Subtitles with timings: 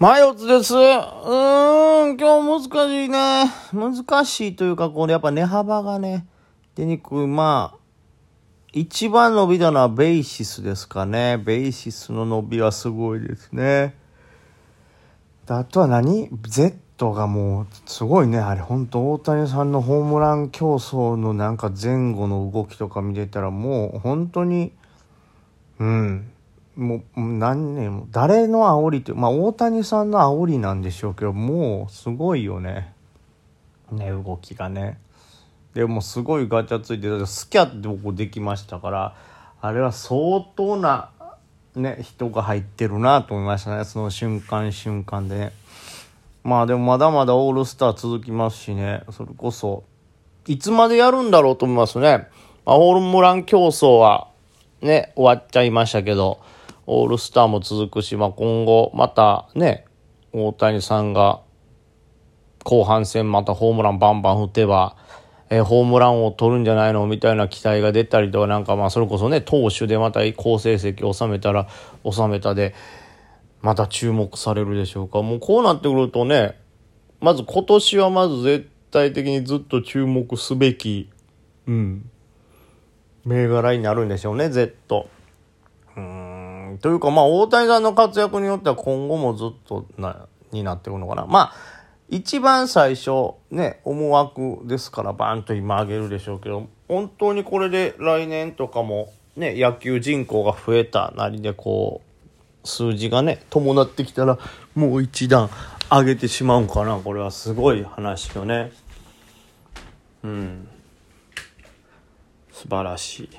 [0.00, 0.74] マヨツです。
[0.74, 3.50] うーん、今日難しいね。
[3.72, 6.24] 難しいというか、これやっぱ値幅がね、
[6.76, 7.26] 出にくい。
[7.26, 7.78] まあ、
[8.72, 11.36] 一番伸びたのはベーシスですかね。
[11.38, 13.96] ベーシスの伸びはすごいですね。
[15.48, 18.38] あとは何 ?Z がもうすごいね。
[18.38, 24.70] あれ本当大谷さんのホームラン競争のなんか前後の動きとか見てたらもう本当に、
[25.80, 26.30] うん。
[26.78, 32.94] もう何年も誰の煽りってまあ大谷さんの煽りなんでしょうけどもうすごいよね。
[33.90, 35.00] ね動きがね。
[35.74, 39.16] でもすごいガチャついてスキャって僕できましたから
[39.60, 41.10] あれは相当な
[41.74, 43.84] ね人が入ってるなと思いましたね。
[43.84, 45.52] その瞬間瞬間でね。
[46.44, 49.02] まあでもまだまだオールスター続きますしね。
[49.10, 49.82] それこそ
[50.46, 52.28] いつまでやるんだろうと思いますね、
[52.64, 54.28] まあ、ホームラン競争は
[54.80, 56.38] ね終わっちゃいましたけど。
[56.90, 59.84] オールスターも続くし、まあ、今後またね
[60.32, 61.42] 大谷さんが
[62.64, 64.96] 後半戦またホームランバンバン打てば、
[65.50, 71.68] えーホームランを取るんじゃないのみたいな期待が出たりとかなんかまあそれこそね投手でまた好成績を収めたら
[72.10, 72.74] 収めたで
[73.60, 76.58] また注目されるでしょうかもうこうなってくるとね
[77.20, 81.10] まず今年はまず絶対的にずっと注目すべき
[81.66, 82.10] うん
[83.26, 85.17] 銘柄になるんでしょうね Z。
[86.80, 91.26] というかまあ大谷さんの活躍によっては今後もずっとなになっていくのかな。
[91.26, 91.54] まあ
[92.08, 102.00] 一番最初ね思惑ですからバーンと今上げるでしょうけど本当にこれで来年とかもね野球人口が増えたなりでこ
[102.64, 104.38] う数字がね伴ってきたら
[104.74, 105.50] もう一段
[105.90, 106.98] 上げてしまうんかな。
[106.98, 108.72] これはすごい話よね。
[110.22, 110.68] うん。
[112.52, 113.30] 素晴らしい。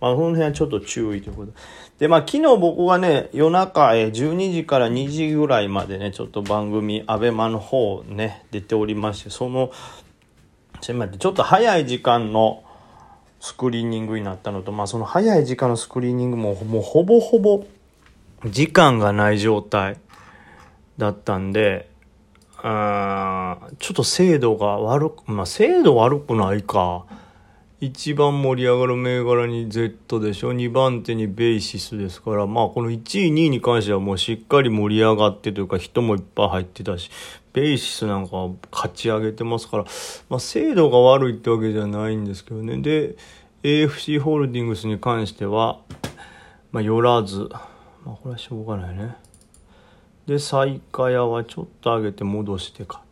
[0.00, 1.52] まあ、その辺はちょっと注意ということ
[1.98, 2.08] で。
[2.08, 9.70] まあ、昨日僕がね、夜中、えー12時から2時ぐらいまでね、ちょっと番組、アベマの方ね、出ておりまして、その、
[10.80, 12.62] ちょっと早い時間の
[13.40, 17.64] スクリーニングになったのと、まあ、その早い時間のスクリーニングも、もうほぼほぼ、
[18.46, 19.96] 時間がない状態
[20.96, 21.90] だったんで、
[22.60, 27.04] あーちょっと精度が悪く、まあ、精度悪くないか。
[27.80, 32.44] 一番盛り上がる銘柄に Z でしょ？2番手にベーシスですから。
[32.48, 37.08] まあこの1位2位に関してはもうしっかり盛り上がってというか人もいっぱい入ってたし
[37.52, 39.84] ベーシスなんかは勝ち上げてますから、
[40.28, 42.78] まあ、精度が悪いってわけじゃないんですけどね。
[42.78, 43.16] で
[43.62, 45.80] AFC ホールディングスに関しては、
[46.72, 47.48] まあ、寄らず、
[48.04, 49.14] まあ、これはしょうがないね。
[50.26, 53.02] で最下屋はちょっと上げて戻してか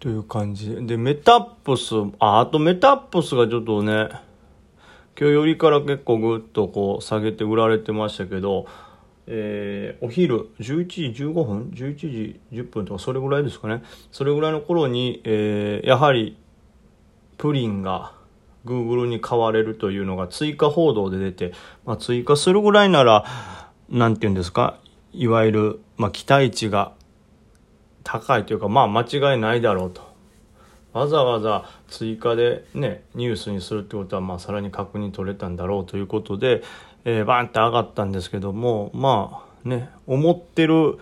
[0.00, 0.80] という感じで。
[0.80, 4.08] で、メタップス、あ、あとメタップスがちょっとね、
[5.18, 8.66] 今日よりから結構ぐっとこう下げて売られてましたけど、
[9.26, 13.82] えーお昼11時15分 ?11 時10分とかそれぐらいですかね。
[14.10, 16.38] それぐらいの頃に、えーやはり
[17.36, 18.12] プリンが
[18.64, 21.52] Google に買われるというのが追加報道で出て、
[21.84, 23.24] まあ、追加するぐらいなら、
[23.88, 24.78] なんていうんですか、
[25.12, 26.92] いわゆる、まあ、期待値が
[28.04, 30.10] 高いというかまあ間違いないだろうと。
[30.92, 36.62] わざわざ追加でねニュースにするってことはまあさらに確認取れたんだろうということで、
[37.04, 40.98] えーバーンって上がったんですけどもまあね思ってる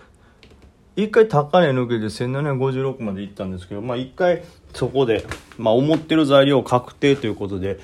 [0.95, 4.43] 一回高値抜けて1756まで行ったんですけどまあ一回
[4.73, 5.25] そこで、
[5.57, 7.79] まあ、思ってる材料確定ということで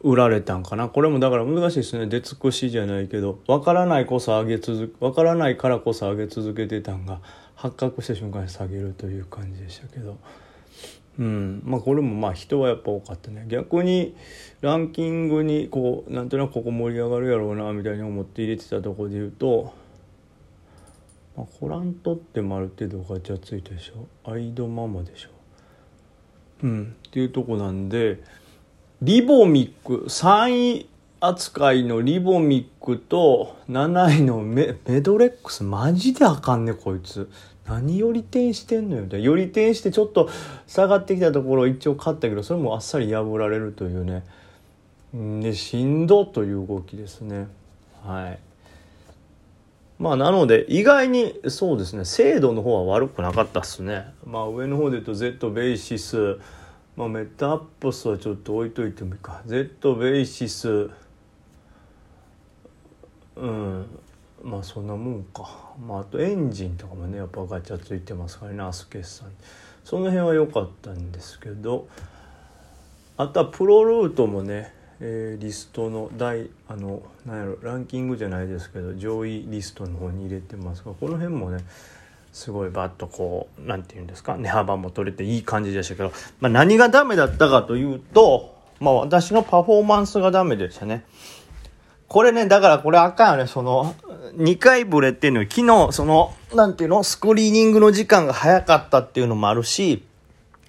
[0.00, 0.88] 売られたんかな？
[0.88, 2.06] これもだから難しいですね。
[2.06, 7.20] 出尽くしじゃないけど分からないこそ上げ続分からないからこそ上げ続けてたんが
[7.54, 10.18] 発覚した瞬間に下げるという感じでしたけど。
[11.18, 11.62] うん。
[11.64, 13.46] まあこれもまあ人はやっぱ多かったね。
[13.48, 14.14] 逆に
[14.60, 19.72] ランキングにこうなんとなくここ盛り上がるやろうなみたいに思って入れてたとこで言うと、
[21.34, 24.30] まあ、コラントってもある程度ガチャついたでしょ？
[24.30, 25.30] アイドママでしょ？
[26.64, 26.96] うん。
[27.08, 28.20] っていうとこなんで
[29.02, 30.88] リボミック3位
[31.20, 37.30] 扱いのリボミックと7位のメメドレックスマジであかんねこいつ。
[37.66, 39.02] 何より転してんのよ。
[39.02, 40.30] みたいなより転してちょっと
[40.66, 44.24] 下がってきたところ一応勝ったけどそれもあっさり破られるというね。
[45.12, 47.48] うんでしんどという動きですね。
[48.02, 48.38] はい。
[49.98, 52.06] まあなので意外にそうですね。
[52.06, 54.06] 精度の方は悪くなかったっすね。
[54.24, 56.38] まあ上の方で言うと Z ベーシス
[56.96, 59.42] まあメタアップスはちょっと置いといてもいいか。
[59.46, 60.90] Z ベーシス
[63.36, 63.86] うん。
[64.42, 69.28] まあそんなもんか、まあ、あとエンジンとかもねやっぱガチャついてますからねアス決算
[69.82, 71.88] その辺は良かったんですけど。
[73.18, 81.58] あとはプロルートもねえー、リストの大あのなんやろランキングじゃないですけど上位リストの方に入れてますがこの辺もね
[82.36, 91.06] すごいバッとこう何て言うんですか値幅も取れていい感じでしたけど、まあ、何がダメだったかというと、まあ、私のパフォーマンスがダメでしたね。
[92.08, 93.94] これね、だからこれあかんよね、その、
[94.36, 100.04] 2回ブレっていうのは昨日、その、なんていうの、スクリーニングの時間が早かったっていうのもあるし、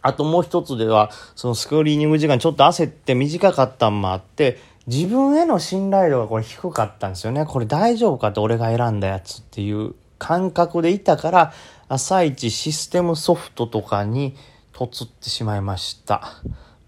[0.02, 7.46] あともう一つでは、そのスクリーニング時間ちょっと焦って短かったんもあって、自分への信頼度がこれ低かったんですよね。
[7.46, 11.54] これ大丈夫かって俺が選んだやつっていう感覚でいたから、
[11.88, 14.36] 朝一システムソフトとかに
[14.74, 16.34] 突ってしまいました。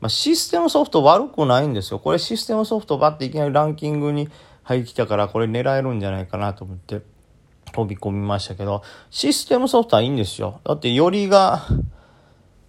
[0.01, 1.99] まあ、システムソフト悪くないんですよ。
[1.99, 4.29] これシステムソフトバっていきなりランキングに
[4.63, 7.01] 入ってきたからこれ狙えるんじゃないかなと思って
[7.71, 10.61] 飛び込みましたけど、システムソフトはいいんですよ。
[10.63, 11.65] だってよりが、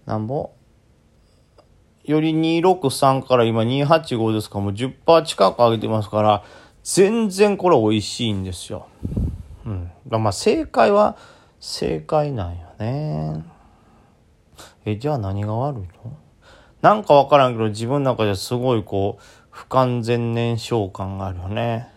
[0.06, 0.51] なんぼ？
[2.05, 6.43] より263から今285ですかもう10%近く上げてますから、
[6.83, 8.89] 全然これ美味しいんですよ。
[10.19, 11.17] まあ正解は
[11.61, 13.45] 正解なんよね。
[14.85, 16.17] え、じゃあ何が悪いの？
[16.83, 21.89] なんかわからんけど自分の中ではすごいこう不完全燃焼感があるよね。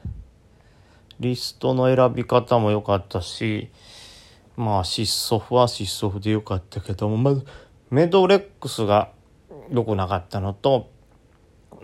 [1.19, 3.69] リストの選び方も良かったし、
[4.57, 7.45] まあ失速は失速で良かったけども、まず
[7.89, 9.11] メドレックスが
[9.71, 10.89] 良くなかったのと、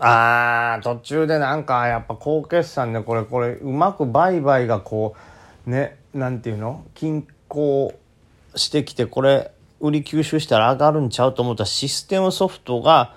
[0.01, 5.15] あー、途中でなんかやっぱ高決算でこれこれうまく売買がこ
[5.65, 6.85] う、ね、なんていうの？
[6.95, 7.93] 均衡
[8.55, 13.15] してきてこれ売り吸収したら上がるんちゃうと思ったシステムソフトが、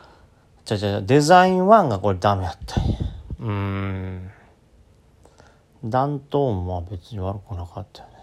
[0.64, 2.98] じゃじゃデザイン1がこれダメやったんや。
[3.40, 4.30] うーん。
[5.84, 8.14] 弾頭も別に悪くなかったよね。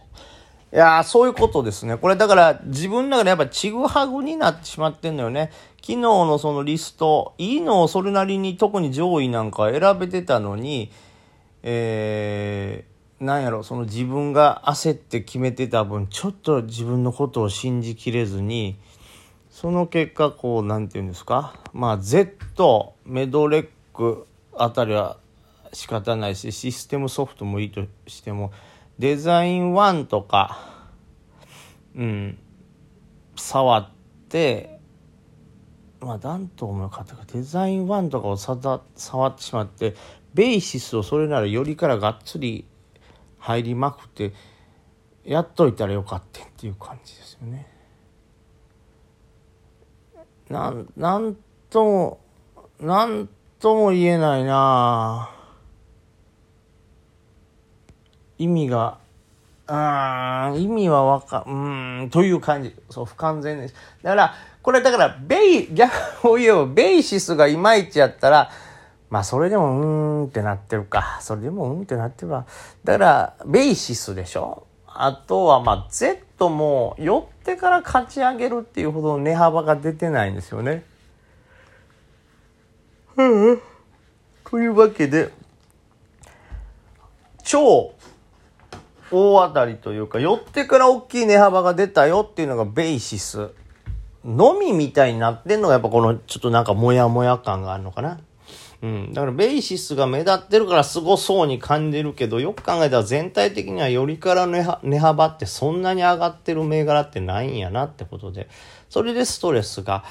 [0.71, 1.97] いや、そういうことですね。
[1.97, 5.51] これだから自分の中でやっぱちぐはぐになってしまってんのよね。
[5.81, 10.91] 昨日のそのリスト、いいのをそれなりに特に上位なんか選べてたのに、
[11.63, 12.88] えー、
[13.19, 18.77] なんやろその自分が焦って決めてた分ちょっと自分のことを信じきれずに
[19.49, 25.17] その結果こう何て言うんですかまあ Z メドレックあたりは
[25.73, 28.51] 仕方ないしシステムソフトもいいとしても
[28.99, 30.59] デザイン1とか
[31.95, 32.37] うん
[33.35, 33.89] 触っ
[34.29, 34.79] て
[35.99, 39.95] まあ何と思うかとかデザイン1とかを触ってしまって
[40.33, 42.65] ベーシスをそれならよりからがっつり
[43.39, 44.33] 入りまくって
[45.23, 47.67] やっといたらよかったっていう感じですよね。
[50.49, 51.37] なんなん
[51.69, 52.19] とも
[52.79, 55.29] なんとも言えないな。
[58.37, 58.97] 意味が
[59.67, 62.75] あ意味はわかうんという感じ。
[62.89, 63.75] そう不完全です。
[64.01, 68.49] だからこれだからベイ逆を言えばベーシスがいまいちやったら
[69.09, 71.17] まあそれでもうーんってなってるか。
[71.21, 72.45] それでもうんってなってるわ。
[72.83, 74.67] だから、ベーシスでしょ？
[74.85, 80.83] あとはまあ Z も寄ってから勝ち上げるっていうほど値幅が出てないんですよね。
[83.17, 83.61] うん。
[84.49, 85.31] というわけで、
[87.43, 87.93] 超
[89.11, 93.49] 大当たりというか、寄ってから大きい値幅が出たよっていうのがベーシス
[94.23, 98.19] のみみたいになってんのがやっぱこのちょっとなんかモヤモヤ感があるのかな。
[98.81, 99.13] うん。
[99.13, 108.47] だからベーシスが目立ってるからすごそうに感じるけど、よく考えたら全体的にはよりから値幅ってそんなに上がってる銘柄ってないんやなってことで、
[108.89, 110.03] それでストレスが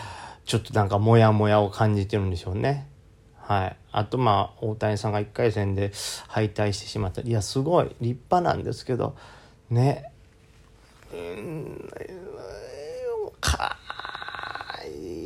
[0.45, 2.87] ちょっとなんかモヤモヤを感じてるんでしょうね。
[3.39, 3.77] はい。
[3.93, 5.93] あとまあ、大谷さんが1回戦で
[6.27, 7.23] 敗退してしまった。
[7.23, 9.17] いや、すごい立派なんですけど、
[9.71, 10.13] ね。
[11.13, 11.89] うん、
[13.41, 13.77] か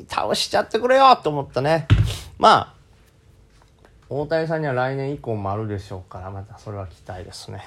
[0.09, 1.89] 倒しちゃってくれよと思ったね。
[2.39, 2.82] まあ、
[4.15, 7.63] 大谷さんには来年以降もあるでしょうからまたそれは期待ですね。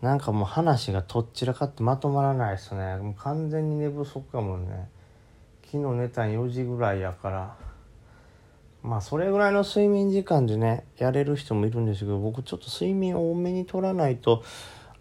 [0.00, 2.98] なんかもう話がとっちらかってまとまらないですね。
[2.98, 4.88] もう完全に寝不足かもね。
[5.64, 7.56] 昨日寝たん4時ぐらいやから。
[8.84, 14.44] まあそれぐらいの睡眠時間でねやれる人もいるんですけど僕ちょっと睡眠多めに取らないと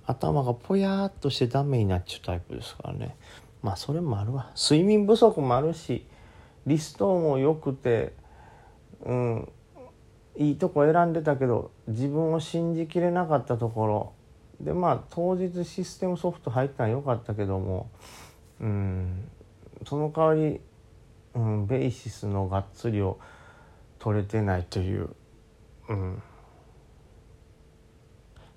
[0.08, 3.16] 頭がぽやーっとしてダメになっちゃうタイプですからね。
[3.62, 4.50] まあそれもあるわ。
[4.56, 6.08] 睡眠不足もあるし
[6.66, 8.14] リストも良くて
[9.06, 9.50] うん。
[10.38, 14.14] いいとこ選んでたけど自分を信じきれなかったところ。
[14.62, 17.90] でまあ当日システムソフト入ったのは良かったけども。
[18.62, 19.30] うん。
[19.86, 20.60] その代わり、
[21.36, 23.20] うん、ベーシスのがっつりを
[24.00, 25.10] 取れてないという、
[25.90, 26.22] うん、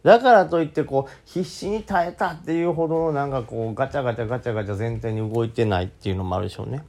[0.02, 6.84] だからといってこう必死に耐えたっていうほどのなんかこうガチャガチャガチャガチャ全体に動いてないっていうのもあるでしょうね。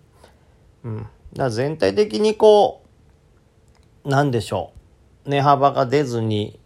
[0.84, 2.84] うん、だから全体的にこ
[4.06, 4.81] う何でしょう。
[5.26, 6.60] 値幅が出ずに、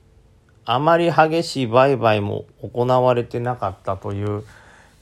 [0.66, 4.44] あまり激しい売買も行われてなかったという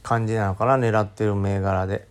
[0.02, 2.08] 感じなのかな、狙ってる銘柄で。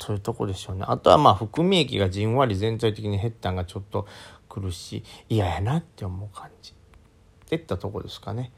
[0.00, 0.84] そういうとこでしょうね。
[0.86, 4.06] あとはまあ含み益がじんわり全体的に減ったんがちょっと
[4.48, 5.36] 苦しい。
[5.36, 6.72] 嫌やなって思う感じ。
[7.46, 8.52] っていったとこですかね。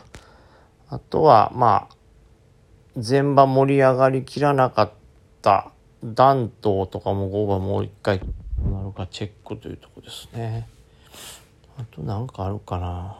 [0.89, 1.95] あとはまあ
[2.95, 4.91] 前場盛り上がりきらなかっ
[5.41, 5.71] た
[6.03, 8.19] 弾頭とかも5番もう一回
[8.69, 10.67] なるかチェックというとこですね。
[11.77, 13.17] あとなんかあるかな。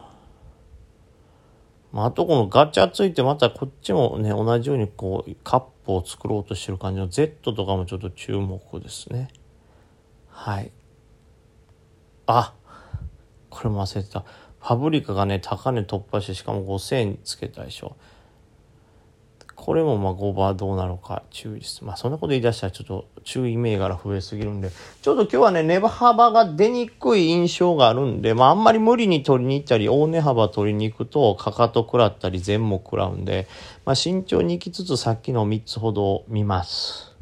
[1.92, 9.28] まあ、あとこのガチャついてまたこっちもね、同じようにこうカップを作ろうとしてる感じの Z とかもちょっと注目ですね。
[10.28, 10.72] はい。
[12.26, 12.54] あ
[13.50, 14.20] これも忘れてた。
[14.20, 17.96] ファブリカがね、高値突破して、しかも5000円つけたでしょ。
[19.64, 21.82] これもまあ5番どうなのか注意です。
[21.86, 33.48] まあそんなこと言い出したらちょっと注意銘柄増えすぎるんで、ちょっと今日はね、値幅が出にくい印象があるんで、まああんまり無理に取りに行ったり、大値幅取りに行くと、かかと食らったり、全も食らうんで、
[33.86, 37.13] まあ慎重に行きつつさっきの3つほど見ます。